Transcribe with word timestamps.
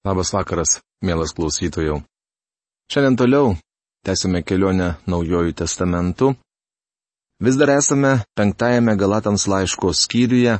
Labas 0.00 0.30
vakaras, 0.32 0.78
mielas 1.04 1.34
klausytojų. 1.36 1.98
Šiandien 2.88 3.18
toliau 3.20 3.50
tęsime 4.08 4.40
kelionę 4.48 4.94
Naujojų 5.04 5.52
testamentu. 5.60 6.30
Vis 7.44 7.58
dar 7.60 7.74
esame 7.74 8.14
penktajame 8.32 8.94
Galatams 8.96 9.44
laiško 9.44 9.92
skyriuje. 9.92 10.56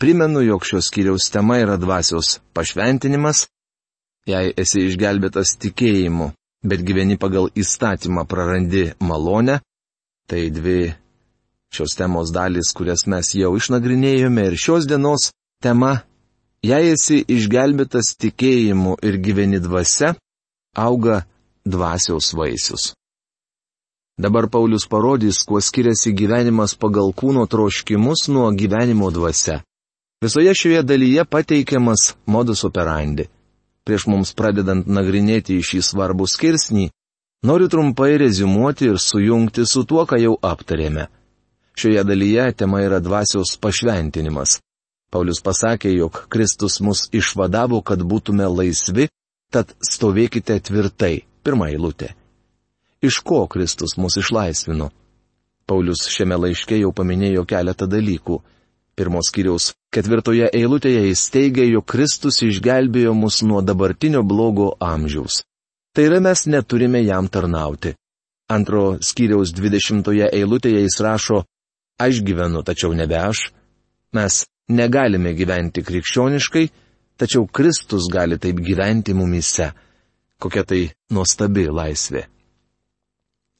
Primenu, 0.00 0.40
jog 0.40 0.64
šios 0.64 0.88
skyriaus 0.88 1.28
tema 1.28 1.58
yra 1.60 1.76
dvasios 1.76 2.38
pašventinimas. 2.56 3.44
Jei 4.24 4.54
esi 4.56 4.86
išgelbėtas 4.88 5.58
tikėjimu, 5.60 6.32
bet 6.64 6.80
gyveni 6.80 7.20
pagal 7.20 7.52
įstatymą 7.52 8.24
prarandi 8.24 8.94
malonę, 9.04 9.60
tai 10.24 10.48
dvi 10.48 10.94
šios 11.76 11.92
temos 11.92 12.32
dalys, 12.32 12.72
kurias 12.72 13.04
mes 13.04 13.34
jau 13.36 13.52
išnagrinėjome 13.60 14.48
ir 14.48 14.56
šios 14.56 14.88
dienos 14.88 15.28
tema 15.60 15.98
Jei 16.60 16.90
esi 16.92 17.22
išgelbėtas 17.24 18.16
tikėjimu 18.20 18.98
ir 19.00 19.16
gyveni 19.24 19.62
dvasia, 19.64 20.12
auga 20.76 21.22
dvasiaus 21.64 22.34
vaisius. 22.36 22.90
Dabar 24.20 24.50
Paulius 24.52 24.84
parodys, 24.84 25.40
kuo 25.48 25.62
skiriasi 25.64 26.12
gyvenimas 26.12 26.74
pagal 26.76 27.14
kūno 27.16 27.46
troškimus 27.48 28.26
nuo 28.28 28.50
gyvenimo 28.52 29.08
dvasia. 29.08 29.62
Visoje 30.20 30.52
šioje 30.52 30.82
dalyje 30.84 31.24
pateikiamas 31.24 32.14
modus 32.26 32.66
operandi. 32.68 33.30
Prieš 33.88 34.04
mums 34.12 34.36
pradedant 34.36 34.84
nagrinėti 34.84 35.56
šį 35.64 35.80
svarbų 35.80 36.28
skirsnį, 36.28 36.90
noriu 37.48 37.72
trumpai 37.72 38.18
rezumuoti 38.20 38.92
ir 38.92 39.00
sujungti 39.00 39.64
su 39.64 39.86
tuo, 39.88 40.04
ką 40.04 40.20
jau 40.20 40.36
aptarėme. 40.44 41.08
Šioje 41.72 42.04
dalyje 42.04 42.50
tema 42.52 42.84
yra 42.84 43.00
dvasios 43.00 43.56
pašventinimas. 43.56 44.60
Paulius 45.10 45.42
pasakė, 45.42 45.90
jog 45.96 46.24
Kristus 46.30 46.78
mus 46.80 47.08
išvadavo, 47.12 47.80
kad 47.82 48.02
būtume 48.06 48.46
laisvi, 48.46 49.08
tad 49.50 49.74
stovėkite 49.82 50.60
tvirtai. 50.62 51.26
Pirma 51.42 51.70
eilutė. 51.72 52.12
Iš 53.02 53.18
ko 53.26 53.46
Kristus 53.50 53.96
mus 53.98 54.18
išlaisvino? 54.20 54.90
Paulius 55.66 56.04
šiame 56.12 56.36
laiške 56.36 56.78
jau 56.78 56.92
paminėjo 56.94 57.46
keletą 57.48 57.88
dalykų. 57.90 58.38
Pirmos 58.98 59.30
kiriaus 59.32 59.70
ketvirtoje 59.94 60.50
eilutėje 60.54 61.06
jis 61.08 61.22
teigia, 61.32 61.64
jog 61.70 61.86
Kristus 61.88 62.42
išgelbėjo 62.46 63.14
mus 63.16 63.40
nuo 63.46 63.62
dabartinio 63.64 64.22
blogo 64.22 64.74
amžiaus. 64.84 65.40
Tai 65.94 66.06
yra 66.06 66.20
mes 66.22 66.44
neturime 66.46 67.00
jam 67.02 67.26
tarnauti. 67.26 67.94
Antro 68.50 68.98
skyriaus 69.02 69.54
dvidešimtoje 69.56 70.28
eilutėje 70.36 70.84
jis 70.84 70.98
rašo, 71.06 71.40
aš 71.98 72.20
gyvenu, 72.26 72.62
tačiau 72.66 72.92
nebe 72.94 73.18
aš. 73.18 73.48
Mes 74.14 74.44
negalime 74.70 75.32
gyventi 75.34 75.82
krikščioniškai, 75.84 76.66
tačiau 77.20 77.46
Kristus 77.46 78.08
gali 78.12 78.38
taip 78.38 78.60
gyventi 78.64 79.14
mumise. 79.14 79.70
Kokia 80.40 80.64
tai 80.64 80.82
nuostabi 81.12 81.66
laisvė. 81.68 82.24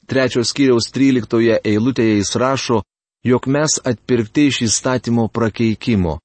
Trečios 0.09 0.55
kiriaus 0.57 0.89
tryliktoje 0.95 1.59
eilutėje 1.61 2.15
jis 2.17 2.33
rašo, 2.41 2.81
jog 3.23 3.47
mes 3.47 3.77
atpirkti 3.85 4.47
iš 4.49 4.63
įstatymo 4.67 5.27
prakeikimo, 5.29 6.17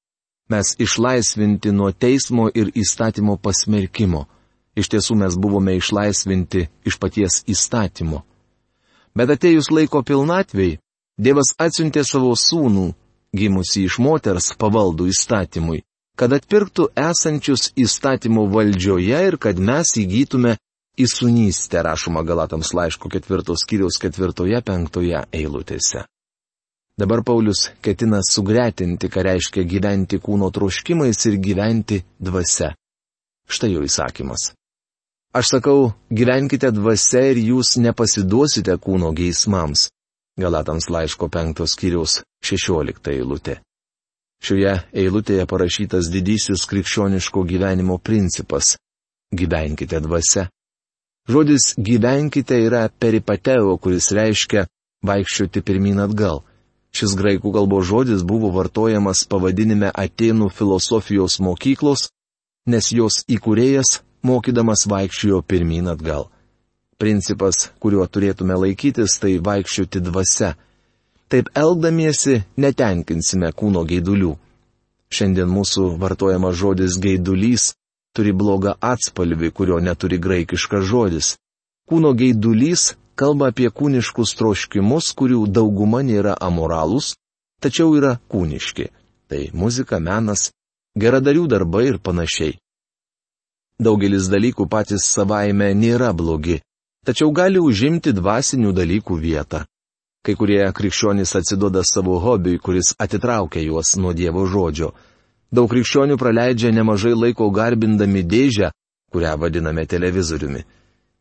mes 0.48 0.72
išlaisvinti 0.80 1.74
nuo 1.76 1.92
teismo 1.92 2.48
ir 2.54 2.72
įstatymo 2.72 3.36
pasmerkimo. 3.36 4.24
Iš 4.76 4.90
tiesų 4.92 5.14
mes 5.20 5.36
buvome 5.40 5.76
išlaisvinti 5.76 6.66
iš 6.88 6.98
paties 7.00 7.42
įstatymo. 7.48 8.24
Bet 9.16 9.30
atejus 9.32 9.70
laiko 9.72 10.02
pilnatvėjai, 10.04 10.80
Dievas 11.16 11.54
atsiuntė 11.56 12.02
savo 12.04 12.34
sūnų, 12.36 12.90
gimusi 13.34 13.86
iš 13.86 13.98
moters 14.02 14.52
pavaldų 14.58 15.08
įstatymui, 15.12 15.82
kad 16.16 16.32
atpirktų 16.32 16.90
esančius 16.96 17.70
įstatymų 17.76 18.46
valdžioje 18.52 19.22
ir 19.28 19.36
kad 19.40 19.58
mes 19.58 19.96
įgytume 20.00 20.56
įsunystę, 20.96 21.82
rašoma 21.84 22.24
Galatams 22.24 22.72
laiško 22.74 23.10
ketvirtos 23.12 23.64
kiriaus 23.68 24.00
ketvirtoje 24.00 24.60
penktoje 24.64 25.24
eilutėse. 25.32 26.06
Dabar 26.96 27.20
Paulius 27.20 27.66
ketina 27.84 28.22
sugretinti, 28.24 29.10
ką 29.12 29.24
reiškia 29.26 29.66
gyventi 29.68 30.16
kūno 30.16 30.48
troškimais 30.48 31.26
ir 31.28 31.36
gyventi 31.44 32.00
dvasia. 32.16 32.70
Štai 33.46 33.74
jo 33.74 33.82
įsakymas. 33.84 34.54
Aš 35.36 35.50
sakau, 35.52 35.90
gyvenkite 36.08 36.70
dvasia 36.72 37.26
ir 37.34 37.42
jūs 37.50 37.74
nepasiduosite 37.84 38.78
kūno 38.80 39.12
geismams. 39.12 39.90
Galatams 40.36 40.90
laiško 40.92 41.28
penktos 41.32 41.74
kiriaus 41.80 42.20
šešiolikta 42.44 43.14
eilutė. 43.16 43.60
Šioje 44.44 44.74
eilutėje 44.92 45.46
parašytas 45.48 46.10
didysis 46.12 46.66
krikščioniško 46.68 47.44
gyvenimo 47.48 47.96
principas- 47.98 48.76
gyvenkite 49.40 50.00
dvasia. 50.00 50.48
Žodis 51.28 51.74
gyvenkite 51.78 52.58
yra 52.66 52.88
peripateo, 52.88 53.78
kuris 53.78 54.12
reiškia 54.12 54.66
vaikščioti 55.02 55.62
pirmin 55.62 55.98
atgal. 56.04 56.44
Šis 56.92 57.16
graikų 57.18 57.52
kalbos 57.56 57.88
žodis 57.88 58.22
buvo 58.22 58.52
vartojamas 58.52 59.24
pavadinime 59.24 59.90
Atenų 59.90 60.52
filosofijos 60.52 61.40
mokyklos, 61.40 62.08
nes 62.66 62.92
jos 62.92 63.24
įkūrėjas 63.28 64.00
mokydamas 64.22 64.86
vaikščiojo 64.86 65.42
pirmin 65.42 65.88
atgal. 65.88 66.30
Principas, 66.96 67.70
kuriuo 67.82 68.06
turėtume 68.08 68.56
laikytis, 68.56 69.18
tai 69.20 69.36
vaikščioti 69.44 70.00
dvasia. 70.00 70.54
Taip 71.28 71.50
elgdamiesi 71.58 72.38
netenkinsime 72.56 73.50
kūno 73.52 73.82
gaidulių. 73.88 74.32
Šiandien 75.12 75.50
mūsų 75.50 75.90
vartojamas 76.00 76.56
žodis 76.56 76.96
gaidulys 77.02 77.74
turi 78.16 78.32
blogą 78.32 78.74
atspalvį, 78.80 79.50
kurio 79.52 79.80
neturi 79.82 80.18
graikiškas 80.22 80.86
žodis. 80.88 81.34
Kūno 81.90 82.14
gaidulys 82.16 82.94
kalba 83.14 83.50
apie 83.52 83.68
kūniškus 83.68 84.32
troškimus, 84.38 85.12
kurių 85.18 85.44
dauguma 85.52 86.00
nėra 86.06 86.36
amoralūs, 86.48 87.14
tačiau 87.60 87.92
yra 87.98 88.16
kūniški. 88.32 88.88
Tai 89.28 89.42
muzika, 89.52 90.00
menas, 90.00 90.50
geradarių 90.96 91.44
darbai 91.50 91.88
ir 91.90 91.98
panašiai. 92.00 92.56
Daugelis 93.76 94.30
dalykų 94.32 94.64
patys 94.72 95.04
savaime 95.12 95.74
nėra 95.76 96.12
blogi, 96.16 96.62
tačiau 97.06 97.30
gali 97.30 97.62
užimti 97.62 98.12
dvasinių 98.12 98.72
dalykų 98.74 99.16
vietą. 99.22 99.64
Kai 100.26 100.34
kurie 100.34 100.64
krikščionys 100.74 101.36
atsiduoda 101.38 101.84
savo 101.86 102.18
hobiui, 102.18 102.58
kuris 102.58 102.96
atitraukia 102.98 103.62
juos 103.62 103.94
nuo 103.96 104.10
Dievo 104.12 104.42
žodžio. 104.50 104.90
Daug 105.54 105.70
krikščionių 105.70 106.16
praleidžia 106.18 106.72
nemažai 106.74 107.14
laiko 107.14 107.46
garbindami 107.54 108.24
dėžę, 108.26 108.72
kurią 109.14 109.36
vadiname 109.38 109.86
televizoriumi. 109.86 110.64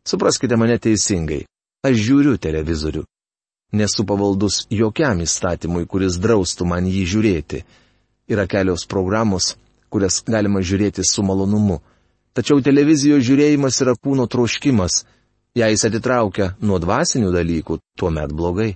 Supraskite 0.05 0.57
mane 0.57 0.79
teisingai. 0.81 1.45
Aš 1.85 2.01
žiūriu 2.01 2.39
televizorių. 2.41 3.03
Nesu 3.77 4.05
pavaldus 4.09 4.65
jokiam 4.73 5.21
įstatymui, 5.21 5.85
kuris 5.85 6.17
draustų 6.17 6.65
man 6.65 6.89
jį 6.89 7.03
žiūrėti. 7.13 7.61
Yra 8.25 8.47
kelios 8.49 8.87
programos, 8.89 9.53
kurias 9.93 10.23
galima 10.25 10.63
žiūrėti 10.65 11.05
su 11.05 11.21
malonumu. 11.21 11.83
Tačiau 12.33 12.57
televizijos 12.65 13.21
žiūrėjimas 13.27 13.77
yra 13.85 13.93
kūno 13.93 14.25
troškimas 14.25 15.03
Jei 15.55 15.71
jis 15.71 15.85
atitraukia 15.87 16.49
nuo 16.67 16.79
dvasinių 16.83 17.29
dalykų, 17.31 17.79
tuomet 17.99 18.33
blogai. 18.35 18.73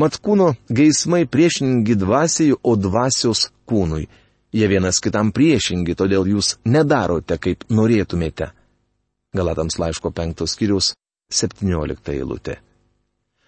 Mat 0.00 0.16
kūno 0.22 0.54
geismai 0.70 1.26
priešingi 1.26 1.96
dvasiai, 1.98 2.54
o 2.62 2.76
dvasios 2.78 3.50
kūnui. 3.68 4.06
Jie 4.54 4.66
vienas 4.70 4.98
kitam 5.02 5.32
priešingi, 5.34 5.94
todėl 5.98 6.26
jūs 6.30 6.56
nedarote, 6.64 7.36
kaip 7.38 7.66
norėtumėte. 7.70 8.50
Galatams 9.36 9.76
laiško 9.78 10.10
penktos 10.14 10.56
skyrius 10.56 10.94
17 11.30 12.14
eilutė. 12.16 12.56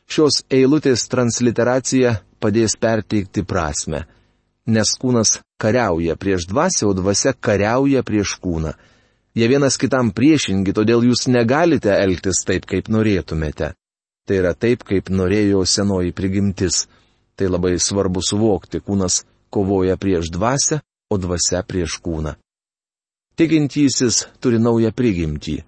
Šios 0.06 0.43
eilutės 0.53 1.09
transliteracija 1.09 2.19
padės 2.43 2.77
perteikti 2.77 3.47
prasme, 3.49 4.05
nes 4.66 4.93
kūnas 5.00 5.38
kariauja 5.62 6.19
prieš 6.21 6.50
dvasę, 6.50 6.84
o 6.91 6.93
dvasia 6.94 7.32
kariauja 7.32 8.03
prieš 8.06 8.37
kūną. 8.43 8.75
Jie 9.32 9.49
vienas 9.49 9.79
kitam 9.81 10.11
priešingi, 10.12 10.75
todėl 10.76 11.06
jūs 11.08 11.25
negalite 11.32 11.94
elgtis 11.96 12.43
taip, 12.44 12.67
kaip 12.69 12.90
norėtumėte. 12.93 13.73
Tai 14.29 14.37
yra 14.38 14.52
taip, 14.55 14.84
kaip 14.84 15.08
norėjo 15.08 15.64
senoji 15.67 16.12
prigimtis. 16.12 16.87
Tai 17.37 17.49
labai 17.49 17.79
svarbu 17.81 18.20
suvokti, 18.20 18.82
kūnas 18.84 19.23
kovoja 19.50 19.96
prieš 19.96 20.29
dvasę, 20.34 20.82
o 21.12 21.17
dvasia 21.19 21.62
prieš 21.64 21.96
kūną. 22.05 22.37
Tikintysis 23.37 24.26
turi 24.40 24.61
naują 24.61 24.93
prigimtį. 24.93 25.62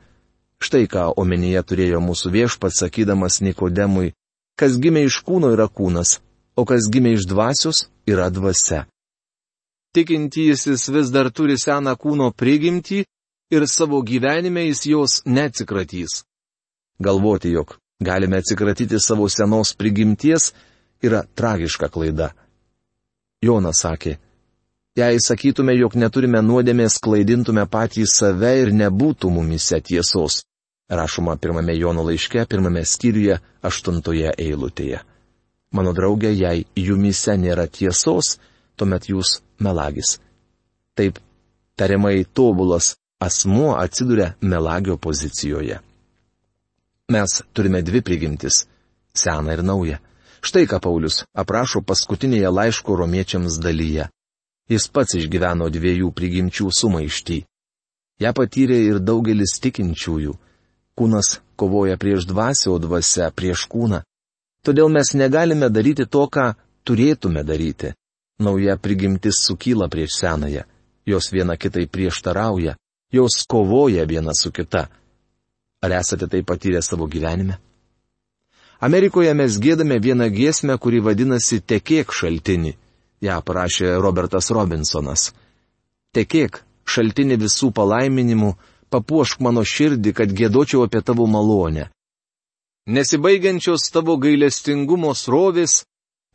Štai 0.61 0.85
ką 0.89 1.09
omenyje 1.21 1.63
turėjo 1.65 2.01
mūsų 2.05 2.31
viešpats 2.37 2.83
sakydamas 2.85 3.41
Nikodemui, 3.45 4.13
kas 4.61 4.77
gimė 4.81 5.07
iš 5.09 5.23
kūno 5.25 5.51
yra 5.57 5.67
kūnas, 5.69 6.19
o 6.57 6.65
kas 6.69 6.89
gimė 6.93 7.17
iš 7.17 7.27
dvasios 7.29 7.87
yra 8.09 8.29
dvasia. 8.29 8.85
Tikintysis 9.97 10.89
vis 10.93 11.11
dar 11.15 11.31
turi 11.33 11.57
seną 11.61 11.97
kūno 11.97 12.31
prigimtį, 12.37 13.05
ir 13.55 13.67
savo 13.71 14.03
gyvenime 14.03 14.67
jis 14.69 14.85
jos 14.91 15.23
neatsikratys. 15.25 16.23
Galvoti, 16.99 17.55
jog 17.55 17.79
galime 18.01 18.43
atsikratyti 18.43 19.01
savo 19.01 19.29
senos 19.29 19.75
prigimties, 19.79 20.53
yra 21.03 21.23
tragiška 21.35 21.89
klaida. 21.89 22.33
Jonas 23.45 23.83
sakė, 23.85 24.17
Jei 24.95 25.19
sakytume, 25.19 25.73
jog 25.75 25.97
neturime 25.99 26.39
nuodėmės, 26.39 27.01
klaidintume 27.03 27.65
patį 27.67 28.05
save 28.07 28.53
ir 28.61 28.69
nebūtų 28.71 29.27
mumise 29.35 29.81
tiesos. 29.83 30.45
Rašoma 30.87 31.35
pirmame 31.43 31.75
Jono 31.75 32.05
laiške, 32.07 32.45
pirmame 32.47 32.85
skyriuje, 32.87 33.41
aštuntoje 33.67 34.31
eilutėje. 34.39 35.01
Mano 35.75 35.91
draugė, 35.99 36.31
jei 36.31 36.63
jumise 36.79 37.35
nėra 37.35 37.67
tiesos, 37.67 38.37
tuomet 38.79 39.09
jūs 39.11 39.41
melagis. 39.59 40.21
Taip, 40.95 41.19
tariamai 41.75 42.23
tobulas 42.31 42.95
asmuo 43.27 43.75
atsiduria 43.85 44.35
melagio 44.41 44.97
pozicijoje. 44.97 45.79
Mes 47.09 47.43
turime 47.53 47.83
dvi 47.83 48.01
prigimtis- 48.03 48.67
seną 49.23 49.53
ir 49.53 49.63
naują. 49.65 49.97
Štai 50.45 50.67
ką 50.69 50.79
Paulius 50.81 51.25
aprašo 51.33 51.81
paskutinėje 51.81 52.49
laiško 52.59 52.97
romiečiams 53.01 53.55
dalyje. 53.65 54.09
Jis 54.69 54.89
pats 54.89 55.15
išgyveno 55.21 55.69
dviejų 55.69 56.09
prigimčių 56.19 56.69
sumaištį. 56.79 57.39
Ja 58.21 58.33
patyrė 58.33 58.79
ir 58.91 59.01
daugelis 59.01 59.61
tikinčiųjų. 59.65 60.35
Kūnas 60.97 61.41
kovoja 61.57 61.97
prieš 61.97 62.27
dvasę, 62.31 62.71
o 62.71 62.79
dvasia 62.79 63.31
prieš 63.31 63.67
kūną. 63.73 64.03
Todėl 64.65 64.89
mes 64.89 65.15
negalime 65.15 65.69
daryti 65.69 66.07
to, 66.07 66.25
ką 66.29 66.55
turėtume 66.87 67.45
daryti. 67.45 67.93
Nauja 68.39 68.77
prigimtis 68.77 69.41
sukyla 69.47 69.89
prieš 69.89 70.21
senąją. 70.21 70.63
Jos 71.07 71.33
viena 71.33 71.57
kitai 71.57 71.87
prieštarauja. 71.87 72.77
Jos 73.15 73.45
kovoja 73.47 74.05
viena 74.11 74.35
su 74.35 74.51
kita. 74.51 74.89
Ar 75.85 75.93
esate 75.93 76.27
tai 76.27 76.43
patyrę 76.43 76.83
savo 76.83 77.07
gyvenime? 77.07 77.61
Amerikoje 78.81 79.35
mes 79.35 79.59
gėdame 79.63 80.01
vieną 80.03 80.27
giesmę, 80.35 80.75
kuri 80.83 80.99
vadinasi 81.01 81.61
Tekėk 81.63 82.11
šaltinį. 82.11 82.75
Ja 83.23 83.39
parašė 83.41 83.95
Robertas 84.03 84.51
Robinsonas. 84.51 85.31
Tekėk 86.15 86.65
šaltinį 86.85 87.39
visų 87.45 87.71
palaiminimų, 87.79 88.51
papuošk 88.91 89.41
mano 89.47 89.63
širdį, 89.65 90.13
kad 90.19 90.35
gėdočiau 90.35 90.85
apie 90.87 91.01
tavo 91.01 91.27
malonę. 91.31 91.89
Nesibaigiančios 92.87 93.89
tavo 93.95 94.19
gailestingumo 94.21 95.15
srovės 95.15 95.85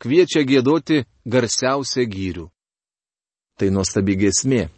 kviečia 0.02 0.42
gėdoti 0.48 1.04
garsiausią 1.28 2.08
gyrių. 2.10 2.48
Tai 3.60 3.68
nuostabi 3.70 4.16
giesmė. 4.16 4.70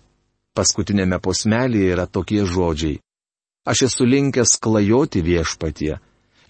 Paskutinėme 0.55 1.19
posmelėje 1.25 1.93
yra 1.95 2.07
tokie 2.07 2.45
žodžiai. 2.45 3.01
Aš 3.65 3.87
esu 3.89 4.05
linkęs 4.05 4.59
klajoti 4.61 5.23
viešpatie 5.25 6.01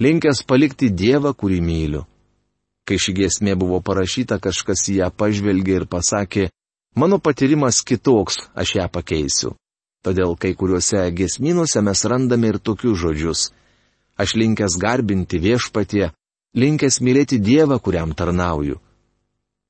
linkęs 0.03 0.43
palikti 0.49 0.91
Dievą, 0.91 1.33
kurį 1.39 1.61
myliu. 1.63 2.03
Kai 2.87 2.99
ši 2.99 3.15
giesmė 3.19 3.55
buvo 3.59 3.79
parašyta, 3.85 4.41
kažkas 4.43 4.89
ją 4.91 5.09
pažvelgė 5.15 5.77
ir 5.81 5.87
pasakė, 5.87 6.49
mano 6.99 7.19
patyrimas 7.23 7.83
kitoks, 7.87 8.49
aš 8.55 8.77
ją 8.79 8.87
pakeisiu. 8.91 9.55
Todėl 10.03 10.35
kai 10.35 10.55
kuriuose 10.59 11.05
giesminuose 11.15 11.83
mes 11.87 12.01
randame 12.11 12.51
ir 12.51 12.59
tokius 12.59 12.99
žodžius. 13.05 13.43
Aš 14.19 14.35
linkęs 14.41 14.75
garbinti 14.83 15.39
viešpatie, 15.39 16.11
linkęs 16.59 16.99
mylėti 17.01 17.39
Dievą, 17.39 17.79
kuriam 17.79 18.11
tarnauju. 18.19 18.81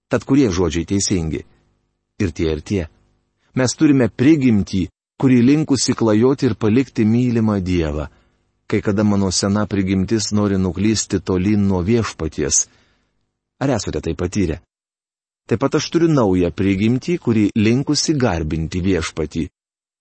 Tad 0.08 0.24
kurie 0.24 0.48
žodžiai 0.48 0.88
teisingi? 0.88 1.44
Ir 2.22 2.32
tie 2.32 2.48
ir 2.56 2.60
tie. 2.64 2.82
Mes 3.54 3.76
turime 3.76 4.08
prigimtį, 4.08 4.86
kuri 5.20 5.42
linkusi 5.44 5.94
klajoti 5.94 6.48
ir 6.48 6.54
palikti 6.56 7.04
mylimą 7.04 7.60
Dievą 7.60 8.08
kai 8.72 8.80
kada 8.80 9.04
mano 9.04 9.30
sena 9.30 9.66
prigimtis 9.66 10.30
nori 10.32 10.56
nuklysti 10.56 11.18
tolyn 11.20 11.66
nuo 11.68 11.82
viešpaties. 11.84 12.56
Ar 13.60 13.70
esate 13.76 14.00
tai 14.00 14.14
patyrę? 14.16 14.56
Taip 15.46 15.60
pat 15.60 15.74
aš 15.76 15.90
turiu 15.92 16.08
naują 16.08 16.48
prigimtį, 16.56 17.18
kuri 17.20 17.42
linkusi 17.52 18.14
garbinti 18.16 18.80
viešpatį. 18.80 19.42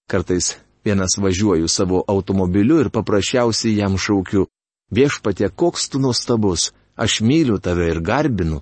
Kartais 0.07 0.55
vienas 0.87 1.17
važiuoju 1.19 1.67
savo 1.67 1.99
automobiliu 2.07 2.79
ir 2.79 2.89
paprasčiausiai 2.95 3.75
jam 3.81 3.97
šaukiu, 3.99 4.47
viešpatė, 4.95 5.51
koks 5.51 5.89
tu 5.91 5.99
nuostabus, 5.99 6.71
aš 6.95 7.19
myliu 7.27 7.59
tave 7.59 7.91
ir 7.91 7.99
garbinu. 7.99 8.61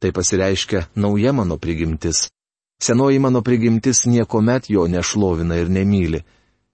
Tai 0.00 0.16
pasireiškia 0.16 0.86
nauja 0.96 1.36
mano 1.36 1.60
prigimtis. 1.60 2.30
Senoji 2.84 3.18
mano 3.18 3.40
prigimtis 3.42 4.04
niekuomet 4.06 4.70
jo 4.70 4.84
nešlovina 4.88 5.56
ir 5.56 5.70
nemyli. 5.70 6.20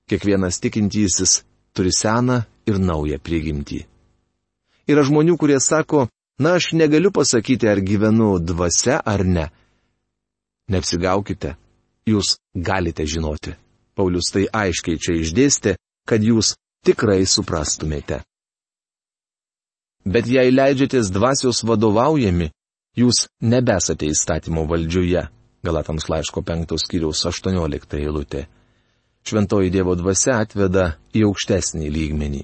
Kiekvienas 0.08 0.58
tikintysis 0.60 1.44
turi 1.74 1.92
seną 1.94 2.40
ir 2.66 2.80
naują 2.82 3.18
prigimtį. 3.22 3.84
Yra 4.90 5.04
žmonių, 5.06 5.36
kurie 5.38 5.60
sako, 5.62 6.08
na 6.42 6.56
aš 6.58 6.72
negaliu 6.74 7.12
pasakyti, 7.14 7.68
ar 7.70 7.78
gyvenu 7.78 8.40
dvasia 8.42 8.98
ar 9.06 9.22
ne. 9.24 9.46
Neapsigaukite, 10.70 11.54
jūs 12.10 12.38
galite 12.54 13.06
žinoti. 13.06 13.54
Paulius 13.94 14.34
tai 14.34 14.48
aiškiai 14.50 14.98
čia 14.98 15.14
išdėstė, 15.22 15.76
kad 16.08 16.26
jūs 16.26 16.56
tikrai 16.86 17.22
suprastumėte. 17.22 18.24
Bet 20.02 20.26
jei 20.26 20.50
leidžiatės 20.50 21.14
dvasios 21.14 21.62
vadovaujami, 21.62 22.50
jūs 22.98 23.28
nebesate 23.42 24.10
įstatymo 24.10 24.66
valdžioje. 24.66 25.28
Galatams 25.62 26.08
laiško 26.08 26.40
5 26.40 26.78
skyriaus 26.84 27.26
18 27.26 27.98
eilutė 28.00 28.46
šventoji 29.24 29.70
Dievo 29.70 29.94
dvasia 29.94 30.40
atveda 30.40 30.94
į 31.14 31.24
aukštesnį 31.28 31.90
lygmenį. 31.92 32.42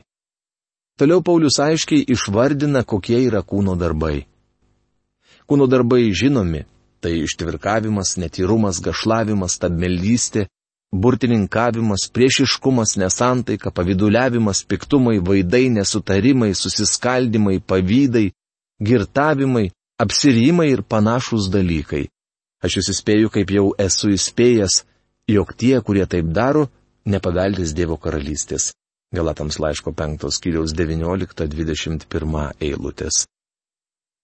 Toliau 0.97 1.23
Paulius 1.25 1.59
aiškiai 1.61 2.07
išvardina, 2.13 2.85
kokie 2.85 3.19
yra 3.27 3.43
kūno 3.45 3.77
darbai. 3.77 4.25
Kūno 5.47 5.67
darbai 5.69 6.09
žinomi- 6.13 6.65
tai 7.03 7.13
ištvirkavimas, 7.23 8.17
netyrumas, 8.17 8.81
gašlavimas, 8.81 9.59
tabmeldystė, 9.61 10.47
burtininkavimas, 10.93 12.09
priešiškumas, 12.15 12.97
nesantaika, 12.97 13.71
paviduliavimas, 13.71 14.65
piktumai, 14.65 15.21
vaidai, 15.21 15.69
nesutarimai, 15.69 16.55
susiskaldimai, 16.55 17.61
pavydai, 17.61 18.33
girtavimai, 18.81 19.71
apsirimai 20.01 20.71
ir 20.73 20.83
panašus 20.83 21.51
dalykai. 21.53 22.07
Aš 22.65 22.79
jūs 22.79 22.91
įspėju, 22.95 23.31
kaip 23.35 23.53
jau 23.53 23.67
esu 23.79 24.13
įspėjęs, 24.15 24.83
jog 25.29 25.53
tie, 25.61 25.77
kurie 25.85 26.07
taip 26.09 26.31
daro, 26.33 26.69
nepaveldės 27.05 27.75
Dievo 27.77 27.99
karalystės. 28.01 28.73
Galatams 29.15 29.59
laiško 29.63 29.93
5 29.95 30.31
skyriaus 30.35 30.73
19-21 30.75 32.47
eilutės. 32.61 33.27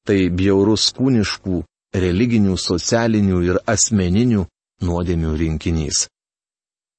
Tai 0.07 0.19
bjaurus 0.35 0.89
kūniškų, 0.97 1.61
religinių, 1.95 2.57
socialinių 2.59 3.43
ir 3.47 3.61
asmeninių 3.71 4.47
nuodėmių 4.83 5.37
rinkinys. 5.39 6.09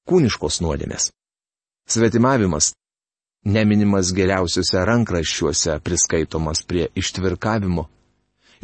Kūniškos 0.08 0.62
nuodėmės. 0.64 1.10
Svetimavimas. 1.88 2.72
Neminimas 3.44 4.14
geriausiuose 4.16 4.80
rankraščiuose 4.88 5.76
priskaitomas 5.84 6.62
prie 6.64 6.88
ištvirkavimo. 6.96 7.84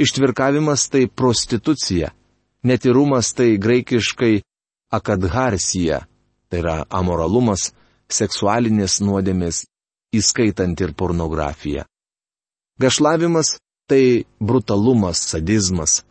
Ištvirkavimas 0.00 0.86
tai 0.88 1.04
prostitucija. 1.06 2.14
Netirumas 2.62 3.32
tai 3.34 3.56
graikiškai 3.56 4.42
akadharsija, 4.92 6.02
tai 6.50 6.58
yra 6.60 6.76
amoralumas, 6.90 7.70
seksualinės 8.10 8.98
nuodėmės, 9.00 9.64
įskaitant 10.12 10.80
ir 10.82 10.92
pornografiją. 10.98 11.86
Gašlavimas- 12.80 13.58
tai 13.90 14.24
brutalumas, 14.40 15.18
sadizmas. 15.32 16.02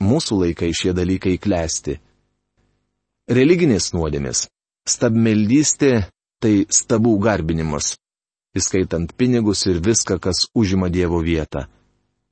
Mūsų 0.00 0.44
laikai 0.44 0.70
šie 0.72 0.92
dalykai 0.94 1.38
klesti. 1.38 1.98
Religinės 3.28 3.92
nuodėmės- 3.92 4.46
stabmeldystė- 4.94 6.08
tai 6.42 6.66
stabų 6.70 7.18
garbinimas, 7.18 7.96
įskaitant 8.56 9.12
pinigus 9.16 9.66
ir 9.66 9.80
viską, 9.80 10.20
kas 10.20 10.46
užima 10.54 10.88
Dievo 10.88 11.20
vietą. 11.20 11.66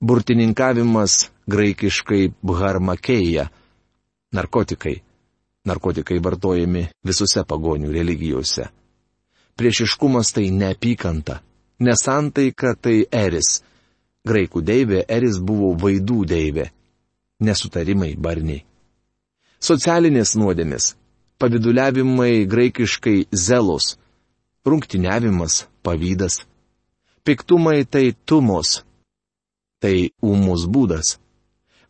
Burtininkavimas 0.00 1.30
graikiškai 1.48 2.34
bharmakeja- 2.42 3.50
narkotikai 4.36 4.98
Narkotikai 5.66 6.20
vartojami 6.22 6.84
visose 7.06 7.42
pagonių 7.42 7.90
religijose. 7.90 8.68
Priešiškumas 9.58 10.30
tai 10.36 10.50
neapykanta. 10.54 11.40
Nesantaika 11.82 12.76
tai 12.78 13.00
eris. 13.10 13.62
Graikų 14.26 14.62
deivė 14.62 15.02
eris 15.10 15.40
buvo 15.42 15.72
vaidų 15.82 16.20
deivė. 16.30 16.68
Nesutarimai 17.42 18.14
barniai. 18.14 18.62
Socialinės 19.58 20.36
nuodėmės. 20.38 20.94
Paviduliavimai 21.42 22.46
graikiškai 22.46 23.26
zelos. 23.32 23.96
Rungtiniavimas, 24.66 25.66
pavydas. 25.82 26.44
Piktumai 27.26 27.82
tai 27.90 28.12
tumos. 28.24 28.84
Tai 29.82 29.96
ūmus 30.22 30.70
būdas. 30.70 31.16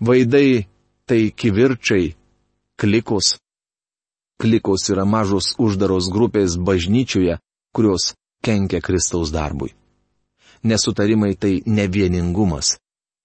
Vaidai 0.00 0.66
tai 1.06 1.28
kivirčiai, 1.30 2.14
klikos, 2.80 3.36
Klikos 4.36 4.90
yra 4.92 5.06
mažos 5.08 5.54
uždaros 5.56 6.10
grupės 6.12 6.58
bažnyčioje, 6.60 7.38
kurios 7.72 8.12
kenkia 8.44 8.82
Kristaus 8.84 9.32
darbui. 9.32 9.72
Nesutarimai 10.62 11.32
tai 11.40 11.62
nevieningumas. 11.64 12.76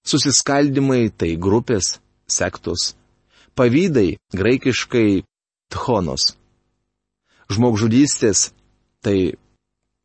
Susiskaldimai 0.08 1.12
tai 1.12 1.36
grupės, 1.36 2.00
sektos. 2.27 2.96
Pavydai 3.55 4.15
graikiškai 4.31 5.24
tchonos. 5.74 6.38
Žmogžudystės 7.51 8.53
tai 9.03 9.36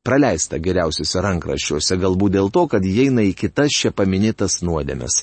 praleista 0.03 0.59
geriausiuose 0.59 1.23
rankraščiuose, 1.23 2.01
galbūt 2.03 2.35
dėl 2.35 2.51
to, 2.51 2.67
kad 2.67 2.83
įeina 2.83 3.23
į 3.31 3.37
kitas 3.39 3.79
čia 3.79 3.95
paminėtas 3.95 4.59
nuodėmes. 4.67 5.23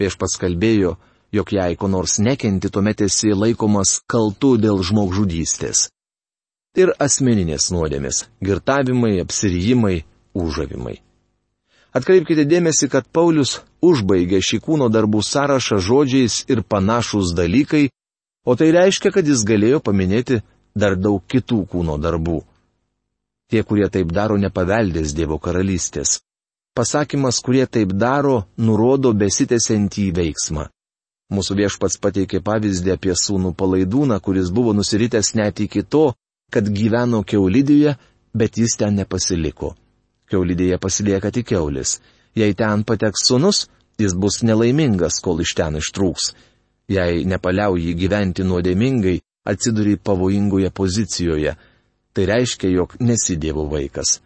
Viešpats 0.00 0.40
kalbėjo, 0.40 0.96
jog 1.32 1.52
jei 1.52 1.76
ko 1.76 1.88
nors 1.88 2.18
nekenti, 2.18 2.70
tuomet 2.70 3.00
esi 3.06 3.34
laikomas 3.34 4.00
kaltu 4.06 4.56
dėl 4.58 4.82
žmogžudystės. 4.86 5.88
Ir 6.78 6.92
asmeninės 6.98 7.70
nuodėmės- 7.74 8.26
girtavimai, 8.46 9.20
apsirijimai, 9.20 10.04
užavimai. 10.34 11.00
Atkreipkite 11.92 12.44
dėmesį, 12.46 12.88
kad 12.90 13.08
Paulius 13.10 13.60
užbaigė 13.82 14.38
šį 14.38 14.60
kūno 14.62 14.86
darbų 14.94 15.22
sąrašą 15.26 15.80
žodžiais 15.82 16.44
ir 16.48 16.62
panašus 16.62 17.34
dalykai, 17.34 17.90
o 18.46 18.54
tai 18.54 18.70
reiškia, 18.70 19.10
kad 19.10 19.26
jis 19.26 19.42
galėjo 19.42 19.80
paminėti 19.82 20.42
dar 20.74 20.94
daug 20.96 21.22
kitų 21.26 21.66
kūno 21.66 21.98
darbų. 21.98 22.44
Tie, 23.50 23.62
kurie 23.66 23.88
taip 23.90 24.12
daro, 24.14 24.36
nepaveldės 24.38 25.14
Dievo 25.14 25.38
karalystės. 25.42 26.20
Pasakymas, 26.74 27.40
kurie 27.42 27.66
taip 27.66 27.90
daro, 27.98 28.44
nurodo 28.56 29.10
besitęsiantį 29.12 30.12
veiksmą. 30.14 30.68
Mūsų 31.30 31.56
viešpats 31.60 32.00
pateikė 32.02 32.40
pavyzdį 32.42 32.94
apie 32.96 33.14
sūnų 33.14 33.52
palaidūną, 33.58 34.18
kuris 34.20 34.50
buvo 34.50 34.74
nusiritęs 34.74 35.34
net 35.38 35.60
iki 35.62 35.82
to, 35.82 36.12
kad 36.50 36.66
gyveno 36.66 37.22
Keulidijoje, 37.22 37.96
bet 38.34 38.58
jis 38.58 38.76
ten 38.78 38.98
nepasiliko. 38.98 39.74
Keulidėje 40.30 40.78
pasilieka 40.78 41.30
tik 41.34 41.48
keulis. 41.50 41.98
Jei 42.34 42.54
ten 42.54 42.84
pateks 42.86 43.26
sunus, 43.26 43.64
jis 43.98 44.14
bus 44.14 44.42
nelaimingas, 44.46 45.18
kol 45.22 45.42
iš 45.42 45.54
ten 45.58 45.78
ištrūks. 45.78 46.32
Jei 46.90 47.24
nepaliauji 47.26 47.94
gyventi 47.98 48.46
nuodėmingai, 48.46 49.20
atsiduri 49.46 49.96
pavojingoje 49.96 50.70
pozicijoje 50.74 51.56
Tai 52.12 52.26
reiškia, 52.26 52.70
jog 52.70 52.96
nesi 53.00 53.36
Dievo 53.36 53.64
vaikas. 53.70 54.18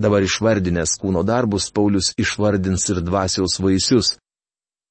Dabar 0.00 0.22
išvardinęs 0.22 0.94
kūno 1.02 1.24
darbus, 1.26 1.66
Paulius 1.74 2.12
išvardins 2.16 2.86
ir 2.92 3.00
dvasiaus 3.02 3.58
vaisius. 3.60 4.14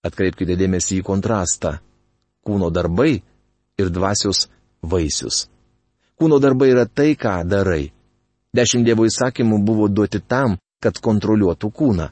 Atkreipkite 0.06 0.56
dėmesį 0.60 1.02
į 1.02 1.06
kontrastą. 1.08 1.78
Kūno 2.46 2.70
darbai 2.72 3.20
ir 3.80 3.92
dvasios 3.92 4.48
vaisius. 4.82 5.48
Kūno 6.20 6.40
darbai 6.40 6.72
yra 6.72 6.86
tai, 6.88 7.14
ką 7.20 7.42
darai. 7.48 7.92
Dešimt 8.56 8.88
Dievo 8.88 9.06
įsakymų 9.06 9.60
buvo 9.66 9.88
duoti 9.88 10.20
tam, 10.20 10.58
kad 10.84 11.00
kontroliuotų 11.04 11.70
kūną. 11.76 12.10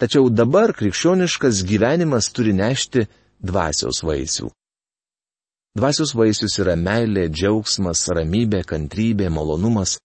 Tačiau 0.00 0.30
dabar 0.32 0.72
krikščioniškas 0.76 1.64
gyvenimas 1.68 2.30
turi 2.32 2.54
nešti 2.56 3.06
dvasios 3.40 4.00
vaisių. 4.04 4.48
Dvasios 5.76 6.14
vaisius 6.16 6.56
yra 6.60 6.74
meilė, 6.76 7.28
džiaugsmas, 7.28 8.06
ramybė, 8.10 8.62
kantrybė, 8.66 9.28
malonumas, 9.30 9.98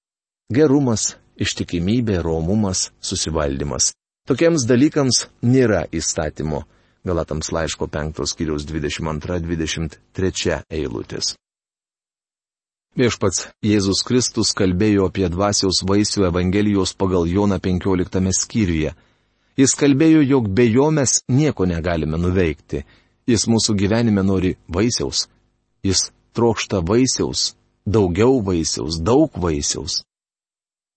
gerumas, 0.53 1.15
ištikimybė, 1.41 2.19
romumas, 2.23 2.89
susivaldymas. 3.01 3.93
Tokiems 4.27 4.65
dalykams 4.69 5.25
nėra 5.41 5.85
įstatymo. 5.93 6.65
Galatams 7.05 7.51
laiško 7.53 7.87
5 7.87 8.25
skyriaus 8.31 8.65
22-23 8.69 10.61
eilutės. 10.69 11.35
Viešpats 12.95 13.49
Jėzus 13.65 14.01
Kristus 14.07 14.53
kalbėjo 14.55 15.09
apie 15.11 15.27
dvasiaus 15.29 15.83
vaisių 15.87 16.29
Evangelijos 16.31 16.95
pagal 16.95 17.27
Joną 17.27 17.59
15 17.59 18.31
skyriuje. 18.39 18.95
Jis 19.59 19.75
kalbėjo, 19.79 20.21
jog 20.23 20.49
be 20.51 20.65
jo 20.67 20.89
mes 20.91 21.21
nieko 21.27 21.67
negalime 21.67 22.17
nuveikti. 22.19 22.85
Jis 23.27 23.47
mūsų 23.51 23.75
gyvenime 23.79 24.23
nori 24.23 24.55
vaisiaus 24.67 25.27
Jis 25.85 26.09
trokšta 26.33 26.79
vaisiaus, 26.81 27.53
daugiau 27.85 28.39
vaisiaus, 28.41 28.97
daug 28.97 29.29
vaisiaus. 29.37 30.01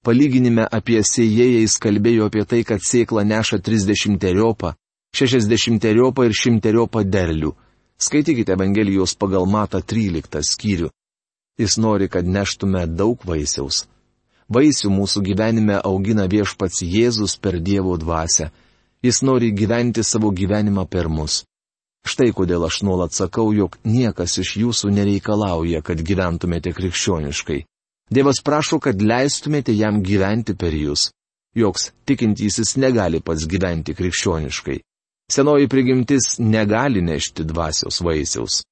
Palyginime 0.00 0.64
apie 0.64 1.02
sėjėją 1.04 1.58
jis 1.60 1.74
kalbėjo 1.84 2.28
apie 2.30 2.44
tai, 2.48 2.62
kad 2.64 2.80
sėkla 2.80 3.26
neša 3.28 3.58
30 3.66 4.16
teriopą, 4.22 4.72
60 5.14 5.80
teriopą 5.82 6.28
ir 6.28 6.34
100 6.36 6.60
teriopą 6.60 7.04
derlių. 7.04 7.54
Skaitykite 7.98 8.52
Evangelijos 8.54 9.14
pagal 9.18 9.46
Mata 9.50 9.80
13 9.80 10.42
skyrių. 10.44 10.90
Jis 11.58 11.78
nori, 11.82 12.06
kad 12.08 12.26
neštume 12.26 12.86
daug 12.86 13.24
vaisiaus. 13.26 13.86
Vaisių 14.48 14.88
mūsų 14.94 15.22
gyvenime 15.26 15.80
augina 15.84 16.28
viešpats 16.30 16.84
Jėzus 16.86 17.34
per 17.36 17.58
Dievo 17.60 17.96
dvasę. 17.98 18.50
Jis 19.02 19.20
nori 19.22 19.50
gyventi 19.52 20.04
savo 20.04 20.30
gyvenimą 20.30 20.86
per 20.86 21.08
mus. 21.08 21.42
Štai 22.06 22.30
kodėl 22.32 22.64
aš 22.64 22.80
nuolat 22.86 23.12
sakau, 23.12 23.50
jog 23.52 23.76
niekas 23.84 24.38
iš 24.38 24.54
jūsų 24.62 24.92
nereikalauja, 24.94 25.82
kad 25.82 26.00
gyventumėte 26.00 26.72
krikščioniškai. 26.72 27.64
Dievas 28.08 28.40
prašo, 28.40 28.78
kad 28.80 29.02
leistumėte 29.02 29.74
jam 29.76 30.00
gyventi 30.02 30.54
per 30.56 30.72
jūs. 30.72 31.10
Joks 31.58 31.90
tikintysis 32.08 32.76
negali 32.80 33.20
pats 33.20 33.44
gyventi 33.50 33.92
krikščioniškai. 33.98 34.78
Senoji 35.32 35.68
prigimtis 35.68 36.38
negali 36.38 37.02
nešti 37.02 37.44
dvasios 37.44 38.00
vaisiaus. 38.00 38.62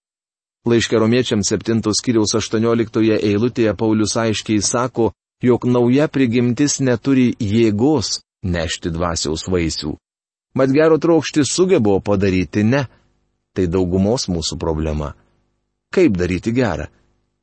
Laiškė 0.66 0.98
romiečiams 0.98 1.52
7 1.52 1.82
skyriaus 1.94 2.32
18 2.38 3.02
eilutėje 3.20 3.74
Paulius 3.76 4.16
aiškiai 4.16 4.62
sako, 4.64 5.10
jog 5.42 5.66
nauja 5.68 6.08
prigimtis 6.08 6.80
neturi 6.80 7.34
jėgos 7.38 8.20
nešti 8.42 8.90
dvasiaus 8.90 9.44
vaisių. 9.52 9.92
Mat 10.56 10.72
gero 10.72 10.96
trokšti 10.98 11.44
sugebo 11.44 12.00
padaryti 12.00 12.64
ne, 12.64 12.86
tai 13.52 13.68
daugumos 13.68 14.24
mūsų 14.32 14.56
problema. 14.56 15.12
Kaip 15.92 16.16
daryti 16.16 16.56
gerą? 16.56 16.88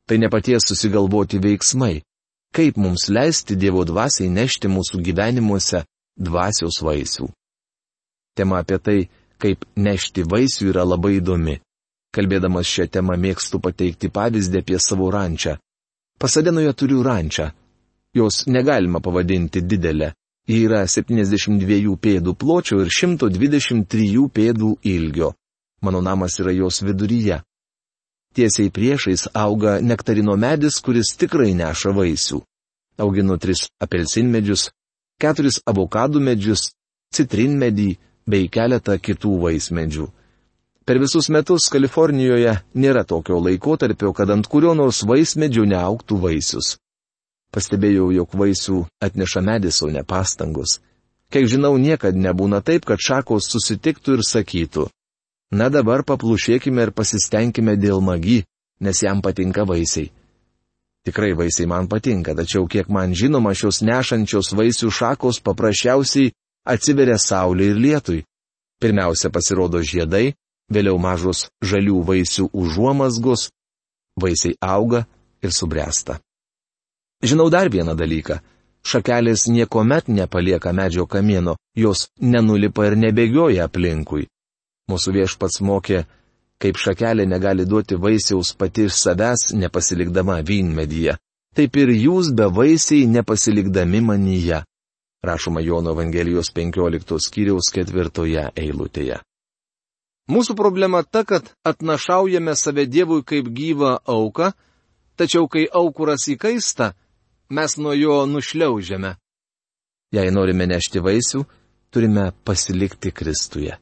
Tai 0.09 0.17
ne 0.17 0.27
paties 0.29 0.65
susigalvoti 0.67 1.37
veiksmai. 1.39 2.01
Kaip 2.53 2.81
mums 2.81 3.07
leisti 3.13 3.55
Dievo 3.55 3.85
dvasiai 3.85 4.29
nešti 4.29 4.73
mūsų 4.73 4.99
gyvenimuose 5.05 5.85
dvasios 6.17 6.81
vaisių. 6.81 7.29
Tema 8.33 8.59
apie 8.63 8.79
tai, 8.79 8.97
kaip 9.37 9.65
nešti 9.75 10.25
vaisių 10.29 10.71
yra 10.71 10.85
labai 10.87 11.17
įdomi. 11.19 11.59
Kalbėdamas 12.13 12.69
šią 12.69 12.87
temą 12.93 13.17
mėgstu 13.17 13.59
pateikti 13.61 14.09
pavyzdį 14.13 14.61
apie 14.61 14.79
savo 14.81 15.09
rančią. 15.13 15.57
Pasadenoje 16.21 16.73
turiu 16.77 17.03
rančią. 17.05 17.49
Jos 18.13 18.45
negalima 18.47 19.01
pavadinti 19.01 19.61
didelę. 19.61 20.13
Ji 20.47 20.59
yra 20.67 20.83
72 20.87 21.95
pėdų 22.03 22.33
pločio 22.35 22.81
ir 22.83 22.91
123 22.91 24.27
pėdų 24.37 24.75
ilgio. 24.83 25.33
Mano 25.81 26.01
namas 26.01 26.37
yra 26.39 26.53
jos 26.53 26.81
viduryje. 26.83 27.41
Tiesiai 28.33 28.69
priešais 28.73 29.27
auga 29.33 29.77
nektarino 29.81 30.35
medis, 30.37 30.79
kuris 30.81 31.13
tikrai 31.17 31.53
neša 31.53 31.93
vaisių. 31.93 32.41
Auginu 32.97 33.37
tris 33.37 33.67
apelsinmedžius, 33.81 34.69
keturis 35.21 35.59
avokadų 35.69 36.21
medžius, 36.21 36.71
citrinmedį 37.13 37.89
bei 38.29 38.47
keletą 38.49 38.97
kitų 38.99 39.33
vaismedžių. 39.45 40.07
Per 40.83 40.99
visus 40.99 41.29
metus 41.31 41.69
Kalifornijoje 41.71 42.57
nėra 42.75 43.05
tokio 43.07 43.39
laikotarpio, 43.39 44.11
kad 44.13 44.29
ant 44.29 44.47
kurio 44.51 44.73
nors 44.75 45.03
vaismedžių 45.07 45.67
neauktų 45.75 46.17
vaisius. 46.25 46.77
Pastebėjau, 47.53 48.09
jog 48.11 48.33
vaisių 48.35 48.81
atneša 49.03 49.45
medis, 49.45 49.79
o 49.85 49.91
ne 49.93 50.03
pastangos. 50.03 50.81
Kiek 51.31 51.47
žinau, 51.47 51.77
niekada 51.77 52.17
nebūna 52.17 52.59
taip, 52.65 52.83
kad 52.85 52.99
šakos 52.99 53.47
susitiktų 53.53 54.17
ir 54.17 54.25
sakytų, 54.27 54.89
Na 55.53 55.67
dabar 55.69 56.01
paplušėkime 56.01 56.87
ir 56.87 56.91
pasistengime 56.97 57.75
dėl 57.77 57.99
magi, 58.01 58.39
nes 58.81 59.01
jam 59.05 59.19
patinka 59.21 59.67
vaisiai. 59.69 60.09
Tikrai 61.05 61.33
vaisiai 61.37 61.67
man 61.69 61.85
patinka, 61.91 62.33
tačiau 62.33 62.65
kiek 62.65 62.89
man 62.89 63.13
žinoma, 63.13 63.51
šios 63.53 63.83
nešančios 63.85 64.49
vaisių 64.57 64.89
šakos 64.89 65.41
paprasčiausiai 65.45 66.31
atsiveria 66.65 67.17
saulė 67.17 67.71
ir 67.71 67.81
lietui. 67.85 68.23
Pirmiausia 68.81 69.29
pasirodo 69.31 69.79
žiedai, 69.79 70.33
vėliau 70.71 70.97
mažos 70.99 71.47
žalių 71.63 72.01
vaisių 72.07 72.49
užuomasgos, 72.53 73.49
vaisiai 74.19 74.57
auga 74.61 75.05
ir 75.43 75.51
subręsta. 75.51 76.19
Žinau 77.23 77.49
dar 77.49 77.69
vieną 77.71 77.95
dalyką. 77.95 78.39
Šakelės 78.83 79.47
niekuomet 79.47 80.09
nepalieka 80.11 80.73
medžio 80.75 81.05
kamieno, 81.07 81.55
jos 81.75 82.09
nenulipa 82.19 82.89
ir 82.89 82.97
nebėgioja 82.99 83.69
aplinkui. 83.69 84.27
Mūsų 84.91 85.13
viešpats 85.15 85.61
mokė, 85.63 86.01
kaip 86.59 86.75
šakelė 86.75 87.23
negali 87.23 87.63
duoti 87.63 87.95
vaisiaus 87.95 88.51
pati 88.59 88.89
iš 88.89 88.97
savęs, 88.99 89.53
nepasilikdama 89.55 90.41
vynmedyje, 90.43 91.15
taip 91.55 91.79
ir 91.79 91.93
jūs 91.95 92.33
be 92.35 92.49
vaisiai 92.51 93.07
nepasilikdami 93.07 94.03
manyje. 94.03 94.59
Rašoma 95.23 95.61
Jono 95.61 95.91
Evangelijos 95.91 96.51
15 96.51 97.19
skyriaus 97.19 97.71
ketvirtoje 97.71 98.49
eilutėje. 98.59 99.21
Mūsų 100.27 100.55
problema 100.55 101.03
ta, 101.03 101.23
kad 101.23 101.51
atnašaujame 101.67 102.55
save 102.55 102.85
Dievui 102.87 103.23
kaip 103.23 103.47
gyvą 103.47 103.97
auką, 104.03 104.51
tačiau 105.15 105.47
kai 105.47 105.63
aukuras 105.71 106.27
įkaista, 106.27 106.91
mes 107.49 107.77
nuo 107.77 107.95
jo 107.95 108.25
nušliaužiame. 108.27 109.15
Jei 110.11 110.31
norime 110.31 110.67
nešti 110.67 110.99
vaisių, 110.99 111.45
turime 111.91 112.31
pasilikti 112.43 113.11
Kristuje. 113.15 113.79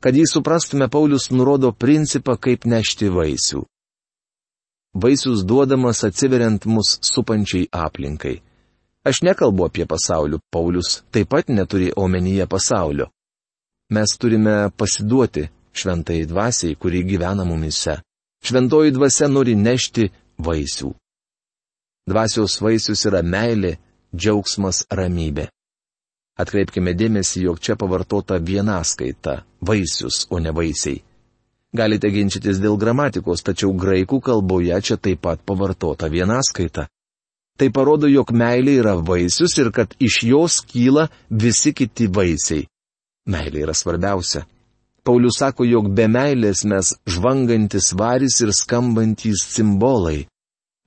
Kad 0.00 0.16
jį 0.16 0.24
suprastume, 0.30 0.88
Paulius 0.88 1.28
nurodo 1.30 1.72
principą, 1.72 2.36
kaip 2.40 2.64
nešti 2.64 3.12
vaisių. 3.12 3.64
Vaisius 4.96 5.44
duodamas 5.44 6.04
atsiveriant 6.08 6.64
mus 6.64 6.96
supančiai 7.04 7.68
aplinkai. 7.72 8.38
Aš 9.08 9.22
nekalbu 9.24 9.64
apie 9.68 9.86
pasaulį, 9.88 10.42
Paulius 10.52 10.98
taip 11.14 11.30
pat 11.32 11.48
neturi 11.48 11.88
omenyje 11.96 12.44
pasaulio. 12.46 13.06
Mes 13.96 14.10
turime 14.20 14.68
pasiduoti 14.76 15.46
šventai 15.72 16.26
dvasiai, 16.28 16.76
kuri 16.76 17.04
gyvena 17.08 17.46
mumise. 17.48 18.02
Šventoji 18.44 18.92
dvasia 18.92 19.28
nori 19.32 19.54
nešti 19.56 20.10
vaisių. 20.44 20.90
Dvasios 22.08 22.58
vaisius 22.60 23.06
yra 23.08 23.22
meilė, 23.24 23.78
džiaugsmas, 24.12 24.84
ramybė. 24.92 25.48
Atkreipkime 26.38 26.92
dėmesį, 26.94 27.46
jog 27.48 27.64
čia 27.64 27.78
pavartota 27.80 28.36
vienaskaita- 28.38 29.42
vaisius, 29.68 30.26
o 30.30 30.38
ne 30.38 30.52
vaisiai. 30.52 31.02
Galite 31.72 32.08
ginčytis 32.10 32.60
dėl 32.60 32.76
gramatikos, 32.76 33.42
tačiau 33.42 33.72
graikų 33.72 34.20
kalboje 34.20 34.82
čia 34.82 34.96
taip 34.96 35.20
pat 35.20 35.40
pavartota 35.44 36.08
vienaskaita. 36.08 36.88
Tai 37.58 37.72
parodo, 37.74 38.06
jog 38.06 38.30
meilė 38.30 38.76
yra 38.78 38.94
vaisius 39.02 39.56
ir 39.58 39.72
kad 39.74 39.96
iš 39.98 40.20
jos 40.28 40.60
kyla 40.62 41.08
visi 41.30 41.72
kiti 41.74 42.06
vaisiai. 42.06 42.68
Meilė 43.28 43.64
yra 43.66 43.74
svarbiausia. 43.74 44.44
Paulius 45.02 45.40
sako, 45.40 45.64
jog 45.66 45.88
be 45.90 46.06
meilės 46.06 46.62
mes 46.68 46.92
žvangantis 47.08 47.90
varis 47.98 48.38
ir 48.44 48.52
skambantys 48.54 49.42
simbolai. 49.56 50.26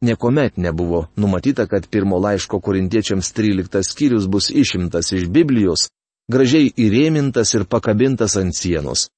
Niekuomet 0.02 0.56
nebuvo 0.58 1.08
numatyta, 1.18 1.68
kad 1.68 1.90
pirmo 1.92 2.18
laiško 2.24 2.60
korintiečiams 2.60 3.34
13 3.38 3.84
skyrius 3.86 4.30
bus 4.32 4.48
išimtas 4.50 5.12
iš 5.18 5.28
Biblijos, 5.30 5.90
gražiai 6.32 6.72
įrėmintas 6.72 7.52
ir 7.58 7.68
pakabintas 7.68 8.38
ant 8.40 8.56
sienos. 8.56 9.10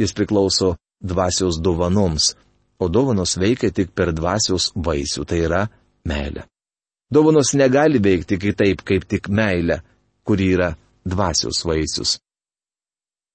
Jis 0.00 0.16
priklauso 0.16 0.74
dvasios 1.04 1.60
dovanoms, 1.60 2.32
o 2.80 2.88
dovanos 2.88 3.36
veikia 3.36 3.70
tik 3.70 3.92
per 3.94 4.10
dvasios 4.16 4.72
vaisių, 4.74 5.28
tai 5.28 5.44
yra 5.44 5.62
meilė. 6.08 6.48
Dovanos 7.14 7.52
negali 7.54 8.00
veikti 8.02 8.38
kitaip 8.42 8.80
kaip 8.82 9.04
tik 9.06 9.28
meilė, 9.30 9.78
kuri 10.26 10.48
yra 10.56 10.70
dvasios 11.06 11.60
vaisius. 11.62 12.16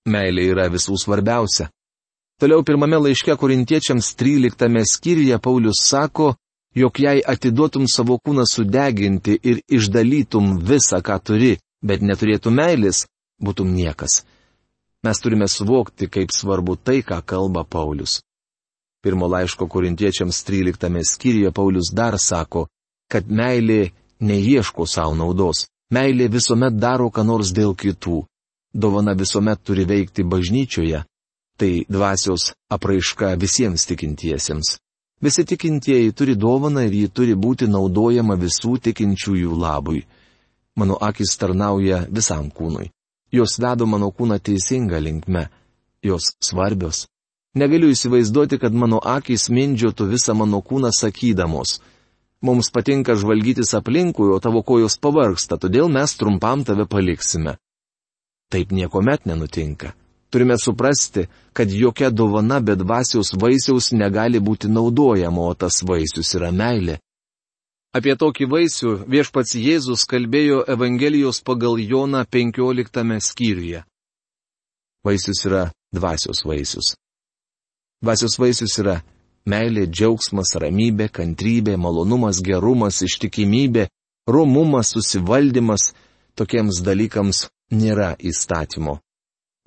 Meilė 0.09 0.49
yra 0.51 0.65
visų 0.73 0.97
svarbiausia. 0.99 1.69
Toliau 2.39 2.63
pirmame 2.67 2.97
laiške 3.05 3.35
korintiečiams 3.39 4.09
13 4.19 4.83
skyriuje 4.93 5.37
Paulius 5.39 5.79
sako, 5.83 6.33
jog 6.75 6.99
jei 6.99 7.21
atiduotum 7.33 7.87
savo 7.87 8.17
kūną 8.25 8.43
sudeginti 8.47 9.37
ir 9.43 9.61
išdalytum 9.67 10.57
visą, 10.69 10.99
ką 10.99 11.15
turi, 11.23 11.53
bet 11.83 12.03
neturėtum 12.03 12.55
meilės, 12.59 13.05
būtum 13.43 13.71
niekas. 13.75 14.23
Mes 15.03 15.23
turime 15.23 15.47
suvokti, 15.47 16.09
kaip 16.11 16.35
svarbu 16.35 16.75
tai, 16.83 16.99
ką 17.03 17.21
kalba 17.25 17.63
Paulius. 17.63 18.19
Pirmo 19.03 19.27
laiško 19.31 19.67
korintiečiams 19.71 20.43
13 20.43 21.03
skyriuje 21.13 21.51
Paulius 21.55 21.93
dar 21.95 22.19
sako, 22.19 22.67
kad 23.11 23.27
meilė 23.27 23.91
neieško 24.21 24.85
savo 24.87 25.15
naudos, 25.17 25.67
meilė 25.91 26.29
visuomet 26.31 26.77
daro 26.77 27.09
ką 27.09 27.25
nors 27.25 27.53
dėl 27.55 27.75
kitų, 27.75 28.23
dovana 28.73 29.15
visuomet 29.17 29.63
turi 29.63 29.85
veikti 29.89 30.23
bažnyčioje, 30.23 31.03
tai 31.59 31.71
dvasios 31.89 32.53
apraiška 32.71 33.33
visiems 33.41 33.85
tikintiesiems. 33.89 34.77
Visi 35.21 35.43
tikintieji 35.45 36.13
turi 36.15 36.35
dovaną 36.35 36.85
ir 36.87 36.93
ji 36.95 37.07
turi 37.11 37.35
būti 37.35 37.67
naudojama 37.67 38.37
visų 38.39 38.77
tikinčiųjų 38.85 39.57
labui. 39.59 40.05
Mano 40.79 40.95
akis 40.95 41.35
tarnauja 41.35 42.05
visam 42.07 42.47
kūnui. 42.47 42.87
Jos 43.31 43.59
vedo 43.59 43.85
mano 43.85 44.13
kūną 44.15 44.39
teisinga 44.39 44.99
linkme. 45.03 45.49
Jos 46.03 46.31
svarbios. 46.39 47.07
Negaliu 47.55 47.89
įsivaizduoti, 47.91 48.57
kad 48.61 48.73
mano 48.73 49.01
akis 49.03 49.49
mindžiotų 49.51 50.07
visą 50.13 50.33
mano 50.39 50.61
kūną 50.63 50.93
sakydamos. 50.95 51.81
Mums 52.41 52.71
patinka 52.71 53.15
žvalgytis 53.19 53.73
aplinkui, 53.75 54.29
o 54.31 54.39
tavo 54.39 54.61
kojos 54.63 54.95
pavarksta, 55.03 55.57
todėl 55.59 55.89
mes 55.91 56.15
trumpam 56.15 56.63
tave 56.63 56.85
paliksime. 56.87 57.57
Taip 58.49 58.71
niekuomet 58.71 59.25
nenutinka. 59.27 59.91
Turime 60.31 60.55
suprasti, 60.57 61.25
kad 61.53 61.71
jokia 61.71 62.09
dovana 62.09 62.59
be 62.59 62.75
dvasios 62.75 63.33
vaisiaus 63.33 63.91
negali 63.91 64.39
būti 64.39 64.69
naudojama, 64.69 65.41
o 65.41 65.53
tas 65.53 65.81
vaisius 65.83 66.31
yra 66.37 66.51
meilė. 66.53 66.99
Apie 67.89 68.13
tokį 68.13 68.45
vaisių 68.45 68.91
viešpats 69.09 69.55
Jėzus 69.57 70.05
kalbėjo 70.05 70.61
Evangelijos 70.69 71.41
pagal 71.41 71.79
Joną 71.81 72.21
15 72.29 73.19
skyriuje. 73.25 73.83
Vaisius 75.03 75.41
yra 75.49 75.63
dvasios 75.91 76.45
vaisius. 76.45 76.93
Dvasios 78.03 78.37
vaisius 78.39 78.77
yra 78.79 78.99
meilė, 79.47 79.85
džiaugsmas, 79.87 80.55
ramybė, 80.61 81.09
kantrybė, 81.13 81.77
malonumas, 81.77 82.41
gerumas, 82.43 83.01
ištikimybė, 83.05 83.87
romumas, 84.27 84.93
susivaldymas. 84.95 85.93
Tokiems 86.35 86.81
dalykams 86.85 87.47
nėra 87.71 88.13
įstatymo. 88.19 88.99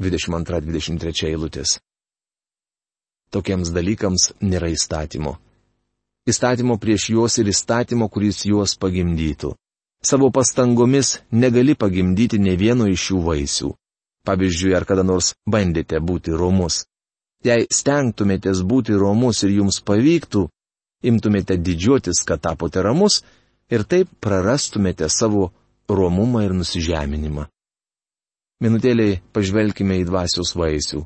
22-23 0.00 1.28
eilutės. 1.30 1.78
Tokiems 3.32 3.72
dalykams 3.72 4.32
nėra 4.40 4.70
įstatymo. 4.72 5.36
Įstatymo 6.28 6.78
prieš 6.78 7.10
juos 7.12 7.38
ir 7.42 7.50
įstatymo, 7.50 8.08
kuris 8.08 8.44
juos 8.46 8.76
pagimdytų. 8.78 9.54
Savo 10.02 10.30
pastangomis 10.34 11.20
negali 11.30 11.74
pagimdyti 11.78 12.38
ne 12.38 12.56
vieno 12.58 12.88
iš 12.90 13.08
šių 13.08 13.18
vaisių. 13.26 13.70
Pavyzdžiui, 14.26 14.74
ar 14.74 14.86
kada 14.86 15.02
nors 15.02 15.32
bandėte 15.46 15.98
būti 15.98 16.34
romus. 16.34 16.84
Jei 17.42 17.66
stengtumėtės 17.70 18.62
būti 18.62 18.94
romus 18.94 19.42
ir 19.42 19.56
jums 19.58 19.80
pavyktų, 19.82 20.46
imtumėte 21.02 21.56
didžiuotis, 21.58 22.22
kad 22.26 22.42
tapote 22.42 22.82
ramus 22.82 23.22
ir 23.70 23.82
taip 23.82 24.10
prarastumėte 24.22 25.08
savo 25.10 25.50
romumą 25.90 26.44
ir 26.46 26.54
nusižeminimą. 26.54 27.48
Minutėliai 28.62 29.18
pažvelkime 29.34 29.98
į 29.98 30.06
dvasios 30.06 30.54
vaisių. 30.54 31.02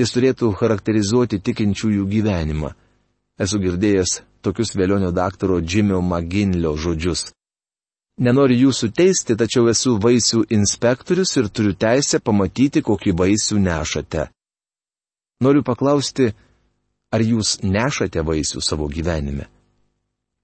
Jis 0.00 0.12
turėtų 0.12 0.50
charakterizuoti 0.60 1.40
tikinčiųjų 1.40 2.04
gyvenimą. 2.08 2.72
Esu 3.40 3.60
girdėjęs 3.62 4.18
tokius 4.44 4.74
vėlionio 4.76 5.12
daktaro 5.16 5.60
Džimio 5.60 6.02
Maginlio 6.04 6.74
žodžius. 6.76 7.30
Nenoriu 8.20 8.68
jūsų 8.68 8.90
teisti, 8.92 9.36
tačiau 9.40 9.70
esu 9.72 9.96
vaisių 9.96 10.44
inspektorius 10.52 11.32
ir 11.40 11.48
turiu 11.48 11.72
teisę 11.72 12.20
pamatyti, 12.20 12.82
kokį 12.84 13.14
vaisių 13.16 13.60
nešate. 13.64 14.28
Noriu 15.42 15.64
paklausti, 15.66 16.30
ar 17.12 17.24
jūs 17.24 17.58
nešate 17.66 18.22
vaisių 18.22 18.62
savo 18.62 18.86
gyvenime? 18.88 19.48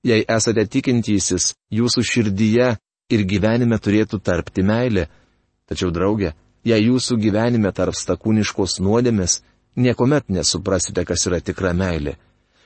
Jei 0.07 0.25
esate 0.27 0.65
tikintysis, 0.67 1.53
jūsų 1.75 2.05
širdyje 2.07 2.69
ir 3.15 3.25
gyvenime 3.31 3.79
turėtų 3.83 4.21
tarpti 4.23 4.63
meilė, 4.67 5.09
Tačiau, 5.69 5.93
draugė, 5.93 6.33
jei 6.65 6.87
jūsų 6.87 7.19
gyvenime 7.21 7.71
tarpsta 7.77 8.17
kūniškos 8.17 8.79
nuodėmės, 8.81 9.43
niekuomet 9.77 10.31
nesuprasite, 10.33 11.05
kas 11.05 11.27
yra 11.29 11.43
tikra 11.45 11.75
meilė. 11.77 12.17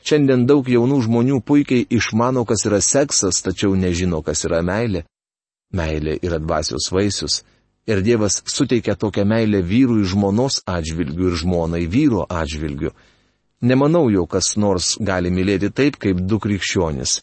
Šiandien 0.06 0.46
daug 0.46 0.66
jaunų 0.70 1.00
žmonių 1.06 1.40
puikiai 1.46 1.86
išmano, 1.98 2.44
kas 2.46 2.62
yra 2.66 2.78
seksas, 2.82 3.42
tačiau 3.42 3.74
nežino, 3.78 4.22
kas 4.22 4.44
yra 4.46 4.62
meilė. 4.66 5.02
Meilė 5.74 6.16
yra 6.22 6.38
dvasios 6.42 6.88
vaisius. 6.94 7.42
Ir 7.86 8.02
Dievas 8.02 8.42
suteikia 8.46 8.94
tokią 8.94 9.24
meilę 9.26 9.62
vyrui 9.66 10.04
žmonos 10.06 10.60
atžvilgių 10.70 11.30
ir 11.30 11.38
žmonai 11.40 11.86
vyro 11.90 12.22
atžvilgių. 12.30 12.92
Nemanau 13.62 14.08
jau, 14.10 14.26
kas 14.26 14.54
nors 14.56 14.96
gali 15.00 15.30
mylėti 15.30 15.70
taip, 15.70 15.98
kaip 15.98 16.20
du 16.22 16.38
krikščionis. 16.38 17.20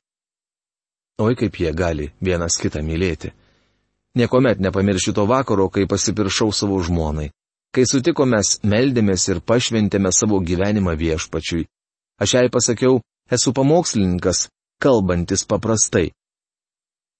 Oi 1.19 1.35
kaip 1.39 1.55
jie 1.59 1.71
gali 1.75 2.11
vienas 2.23 2.59
kitą 2.59 2.83
mylėti. 2.83 3.31
Niekuomet 4.19 4.59
nepamiršiu 4.59 5.13
to 5.13 5.25
vakaro, 5.27 5.69
kai 5.69 5.87
pasipiršau 5.87 6.51
savo 6.51 6.79
žmonai. 6.83 7.29
Kai 7.71 7.85
sutikome, 7.85 8.39
meldėmės 8.63 9.27
ir 9.29 9.41
pašventėme 9.45 10.11
savo 10.11 10.39
gyvenimą 10.41 10.95
viešpačiui. 10.97 11.67
Aš 12.19 12.33
jai 12.35 12.47
pasakiau, 12.51 12.99
esu 13.31 13.53
pamokslininkas, 13.53 14.47
kalbantis 14.81 15.45
paprastai. 15.45 16.09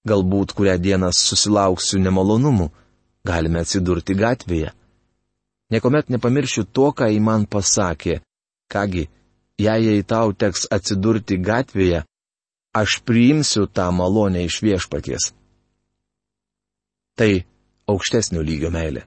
Galbūt 0.08 0.56
kurią 0.58 0.76
dieną 0.80 1.12
susilauksiu 1.14 2.00
nemalonumų, 2.02 2.72
galime 3.30 3.64
atsidurti 3.64 4.18
gatvėje. 4.18 4.74
Niekuomet 5.70 6.10
nepamiršiu 6.10 6.66
to, 6.74 6.90
ką 6.98 7.10
į 7.14 7.20
man 7.22 7.46
pasakė. 7.46 8.20
Kągi, 8.70 9.06
jei 9.62 9.86
jai 9.86 10.02
tau 10.06 10.34
teks 10.34 10.68
atsidurti 10.74 11.38
gatvėje, 11.38 12.04
aš 12.74 13.00
priimsiu 13.06 13.68
tą 13.68 13.90
malonę 13.94 14.46
iš 14.46 14.62
viešpaties. 14.66 15.32
Tai 17.18 17.32
aukštesnio 17.90 18.42
lygio 18.46 18.72
meilė. 18.74 19.06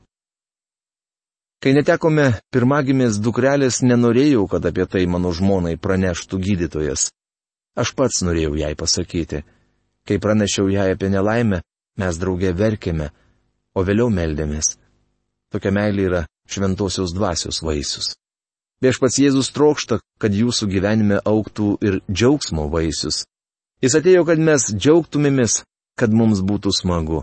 Kai 1.63 1.73
netekome 1.77 2.27
pirmagimės 2.51 3.21
dukrelės, 3.23 3.85
nenorėjau, 3.87 4.49
kad 4.51 4.65
apie 4.67 4.87
tai 4.91 5.05
mano 5.07 5.31
žmonai 5.31 5.77
praneštų 5.79 6.41
gydytojas. 6.43 7.11
Aš 7.79 7.95
pats 7.95 8.25
norėjau 8.27 8.57
jai 8.59 8.75
pasakyti. 8.79 9.45
Kai 10.03 10.19
pranešiau 10.19 10.67
jai 10.75 10.89
apie 10.93 11.09
nelaimę, 11.15 11.63
mes 12.03 12.19
draugė 12.19 12.51
verkėme, 12.59 13.13
o 13.75 13.85
vėliau 13.87 14.11
meldėmės. 14.13 14.77
Tokia 15.53 15.73
meilė 15.75 16.09
yra 16.09 16.23
šventosios 16.49 17.13
dvasios 17.17 17.61
vaisius. 17.65 18.15
Viešpats 18.83 19.21
Jėzus 19.23 19.53
trokšta, 19.55 20.01
kad 20.19 20.35
jūsų 20.35 20.67
gyvenime 20.73 21.21
auktų 21.23 21.77
ir 21.87 22.01
džiaugsmo 22.11 22.67
vaisius. 22.73 23.23
Jis 23.83 23.95
atėjo, 23.99 24.25
kad 24.27 24.43
mes 24.43 24.71
džiaugtumėmės, 24.75 25.63
kad 25.99 26.11
mums 26.11 26.43
būtų 26.43 26.73
smagu. 26.75 27.23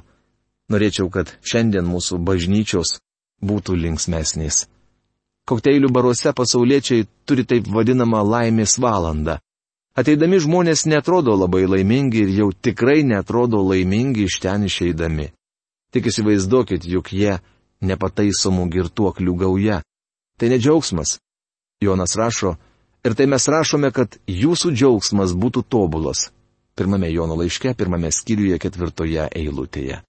Norėčiau, 0.72 1.10
kad 1.12 1.34
šiandien 1.42 1.88
mūsų 1.90 2.20
bažnyčios 2.24 3.00
būtų 3.44 3.76
linksmesnės. 3.80 4.68
Kokteilių 5.50 5.90
baruose 5.90 6.32
pasauliečiai 6.38 7.08
turi 7.26 7.44
taip 7.44 7.68
vadinamą 7.74 8.22
laimės 8.24 8.78
valandą. 8.78 9.40
Ateidami 9.98 10.38
žmonės 10.40 10.86
netrodo 10.86 11.34
labai 11.36 11.66
laimingi 11.66 12.22
ir 12.24 12.36
jau 12.38 12.50
tikrai 12.54 13.02
netrodo 13.04 13.64
laimingi 13.66 14.28
iš 14.30 14.38
ten 14.44 14.68
išeidami. 14.70 15.32
Tik 15.94 16.10
įsivaizduokit, 16.12 16.86
juk 16.86 17.14
jie 17.14 17.40
nepataisomų 17.82 18.68
girtuoklių 18.74 19.36
gauja. 19.40 19.80
Tai 20.40 20.50
ne 20.52 20.60
džiaugsmas, 20.62 21.18
Jonas 21.82 22.16
rašo, 22.20 22.56
ir 23.04 23.16
tai 23.16 23.26
mes 23.28 23.48
rašome, 23.48 23.92
kad 23.96 24.20
jūsų 24.28 24.74
džiaugsmas 24.76 25.34
būtų 25.34 25.64
tobulas. 25.68 26.30
Pirmame 26.76 27.10
Jono 27.12 27.36
laiške, 27.40 27.74
pirmame 27.76 28.12
skyriuje, 28.12 28.60
ketvirtoje 28.62 29.26
eilutėje. 29.36 30.02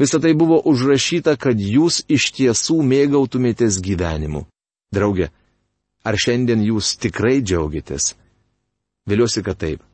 Visą 0.00 0.18
tai 0.20 0.32
buvo 0.36 0.58
užrašyta, 0.68 1.36
kad 1.36 1.60
jūs 1.60 2.02
iš 2.08 2.32
tiesų 2.36 2.80
mėgautumėtės 2.82 3.78
gyvenimu. 3.84 4.46
Drauge, 4.92 5.30
ar 6.04 6.18
šiandien 6.18 6.64
jūs 6.66 6.96
tikrai 7.00 7.40
džiaugiatės? 7.40 8.12
Viliuosi, 9.08 9.42
kad 9.46 9.60
taip, 9.60 9.84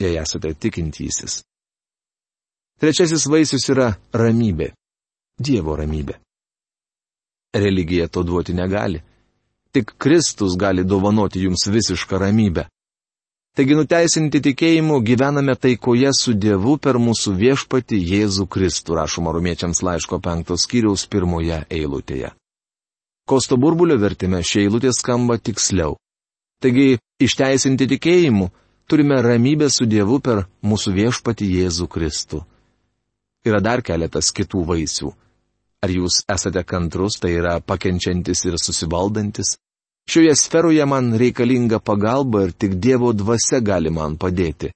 jei 0.00 0.16
esate 0.20 0.54
tikintysis. 0.54 1.42
Trečiasis 2.80 3.26
vaisius 3.28 3.66
yra 3.68 3.90
ramybė. 4.16 4.70
Dievo 5.36 5.74
ramybė. 5.76 6.14
Religija 7.52 8.08
to 8.08 8.22
duoti 8.24 8.54
negali. 8.56 9.02
Tik 9.72 9.92
Kristus 9.98 10.56
gali 10.56 10.84
dovanoti 10.84 11.42
jums 11.44 11.66
visišką 11.68 12.18
ramybę. 12.22 12.64
Taigi 13.56 13.74
nuteisinti 13.76 14.40
tikėjimu 14.40 15.00
gyvename 15.04 15.56
taikoje 15.58 16.12
su 16.16 16.32
Dievu 16.32 16.78
per 16.78 16.96
mūsų 17.02 17.34
viešpati 17.36 17.98
Jėzų 17.98 18.46
Kristų, 18.48 18.94
rašoma 18.96 19.34
rumiečiams 19.36 19.82
laiško 19.82 20.20
penktos 20.24 20.64
skyriaus 20.64 21.04
pirmoje 21.10 21.58
eilutėje. 21.68 22.30
Kosto 23.28 23.58
burbulio 23.60 23.98
vertime 24.00 24.40
šie 24.46 24.64
eilutė 24.64 24.94
skamba 24.96 25.36
tiksliau. 25.36 25.98
Taigi, 26.62 26.96
išteisinti 27.20 27.90
tikėjimu, 27.90 28.48
turime 28.88 29.20
ramybę 29.20 29.68
su 29.68 29.84
Dievu 29.84 30.20
per 30.24 30.46
mūsų 30.64 30.94
viešpati 30.96 31.50
Jėzų 31.58 31.90
Kristų. 31.90 32.40
Yra 33.46 33.60
dar 33.64 33.80
keletas 33.82 34.32
kitų 34.36 34.64
vaisių. 34.68 35.10
Ar 35.80 35.92
jūs 35.92 36.20
esate 36.28 36.60
kantrus, 36.68 37.16
tai 37.20 37.32
yra 37.38 37.54
pakenčiantis 37.64 38.44
ir 38.44 38.58
susivaldantis? 38.60 39.56
Šioje 40.10 40.34
sferoje 40.36 40.84
man 40.86 41.14
reikalinga 41.16 41.78
pagalba 41.80 42.44
ir 42.44 42.52
tik 42.52 42.76
Dievo 42.82 43.12
dvasia 43.16 43.60
gali 43.64 43.92
man 43.94 44.18
padėti. 44.20 44.72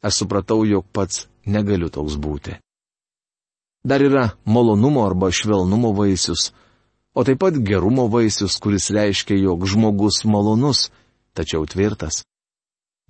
Aš 0.00 0.22
supratau, 0.22 0.64
jog 0.64 0.86
pats 0.92 1.26
negaliu 1.44 1.90
toks 1.92 2.16
būti. 2.16 2.56
Dar 3.84 4.00
yra 4.04 4.30
malonumo 4.44 5.04
arba 5.04 5.30
švelnumo 5.32 5.92
vaisius, 5.96 6.52
o 7.12 7.24
taip 7.24 7.40
pat 7.40 7.56
gerumo 7.56 8.06
vaisius, 8.12 8.56
kuris 8.60 8.90
reiškia, 8.92 9.36
jog 9.40 9.66
žmogus 9.66 10.22
malonus, 10.24 10.88
tačiau 11.36 11.66
tvirtas. 11.68 12.22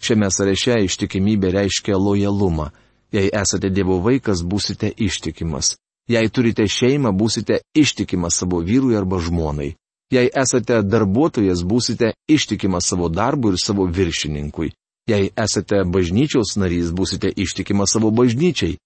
Šiame 0.01 0.31
sąraše 0.33 0.79
ištikimybė 0.87 1.51
reiškia 1.59 1.99
lojalumą. 1.99 2.71
Jei 3.13 3.31
esate 3.35 3.71
Dievo 3.71 3.99
vaikas, 4.05 4.43
būsite 4.47 4.93
ištikimas. 4.97 5.77
Jei 6.11 6.29
turite 6.31 6.67
šeimą, 6.67 7.13
būsite 7.15 7.61
ištikimas 7.75 8.39
savo 8.43 8.61
vyrui 8.67 8.97
arba 8.99 9.19
žmonai. 9.19 9.75
Jei 10.11 10.31
esate 10.35 10.81
darbuotojas, 10.83 11.63
būsite 11.63 12.15
ištikimas 12.29 12.89
savo 12.91 13.09
darbui 13.09 13.55
ir 13.55 13.59
savo 13.63 13.87
viršininkui. 13.87 14.73
Jei 15.11 15.31
esate 15.39 15.85
bažnyčiaus 15.87 16.57
narys, 16.59 16.91
būsite 16.91 17.31
ištikimas 17.31 17.95
savo 17.95 18.11
bažnyčiai. 18.11 18.79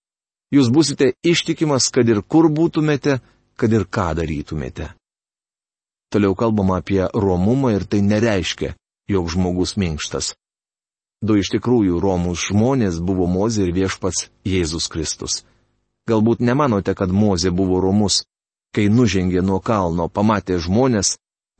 Jūs 0.52 0.68
būsite 0.70 1.14
ištikimas, 1.24 1.88
kad 1.88 2.08
ir 2.08 2.20
kur 2.22 2.50
būtumėte, 2.52 3.18
kad 3.56 3.72
ir 3.72 3.88
ką 3.88 4.12
darytumėte. 4.20 4.92
Toliau 6.12 6.36
kalbama 6.38 6.78
apie 6.78 7.02
romumą 7.08 7.72
ir 7.74 7.88
tai 7.88 8.00
nereiškia, 8.04 8.74
jog 9.10 9.32
žmogus 9.32 9.76
minkštas. 9.80 10.34
Du 11.24 11.38
iš 11.40 11.48
tikrųjų 11.54 12.02
romus 12.02 12.50
žmonės 12.50 13.00
buvo 13.00 13.24
Mozė 13.30 13.64
ir 13.64 13.72
viešpats 13.72 14.28
Jėzus 14.44 14.90
Kristus. 14.92 15.40
Galbūt 16.04 16.42
nemanote, 16.44 16.92
kad 16.92 17.08
Mozė 17.08 17.48
buvo 17.48 17.80
romus, 17.80 18.24
kai 18.76 18.90
nužengė 18.92 19.40
nuo 19.40 19.60
kalno, 19.64 20.10
pamatė 20.12 20.58
žmonės, 20.60 21.14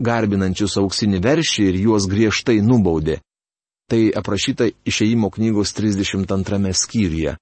garbinančius 0.04 0.76
auksinį 0.82 1.22
veršį 1.24 1.68
ir 1.70 1.80
juos 1.86 2.08
griežtai 2.10 2.58
nubaudė. 2.60 3.22
Tai 3.88 4.02
aprašyta 4.20 4.68
išeimo 4.84 5.30
knygos 5.32 5.72
32 5.76 6.72
skyriuje. 6.76 7.36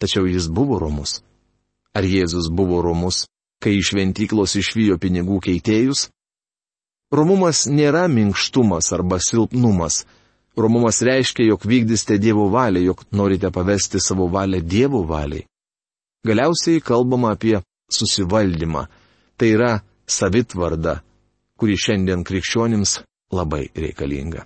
Tačiau 0.00 0.26
jis 0.28 0.48
buvo 0.48 0.78
romus. 0.80 1.20
Ar 1.94 2.04
Jėzus 2.04 2.48
buvo 2.50 2.80
romus, 2.82 3.26
kai 3.62 3.76
iš 3.78 3.92
šventyklos 3.92 4.56
išvijo 4.60 4.96
pinigų 5.00 5.38
keitėjus? 5.44 6.08
Romumas 7.14 7.66
nėra 7.70 8.08
minkštumas 8.08 8.90
arba 8.96 9.20
silpnumas. 9.22 10.04
Romumas 10.56 11.02
reiškia, 11.02 11.48
jog 11.48 11.64
vykdysite 11.66 12.18
Dievo 12.18 12.48
valią, 12.48 12.80
jog 12.80 13.04
norite 13.10 13.50
pavesti 13.50 13.98
savo 14.00 14.28
valią 14.30 14.60
Dievo 14.62 15.02
valiai. 15.02 15.46
Galiausiai 16.24 16.80
kalbama 16.80 17.32
apie 17.34 17.58
susivaldymą. 17.90 18.86
Tai 19.36 19.48
yra 19.50 19.72
savitvarda, 20.06 21.00
kuri 21.58 21.74
šiandien 21.76 22.22
krikščionims 22.24 23.00
labai 23.34 23.66
reikalinga. 23.74 24.44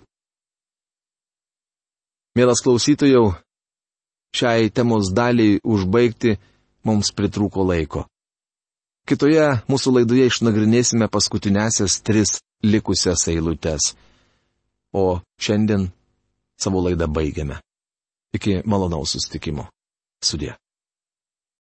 Mielas 2.36 2.62
klausytojau, 2.64 3.34
šiai 4.32 4.70
temos 4.70 5.12
daliai 5.12 5.58
užbaigti 5.64 6.38
mums 6.88 7.12
pritrūko 7.12 7.66
laiko. 7.68 8.06
Kitoje 9.08 9.44
mūsų 9.68 9.94
laidoje 9.98 10.28
išnagrinėsime 10.28 11.08
paskutinėsias 11.12 12.00
tris 12.04 12.38
likusias 12.64 13.24
eilutes. 13.32 13.94
O 14.92 15.20
šiandien 15.40 15.88
savo 16.60 16.82
laidą 16.84 17.06
baigiame. 17.06 17.56
Iki 18.34 18.62
malonaus 18.66 19.12
sustikimo. 19.16 19.68
Sudė. 20.24 20.54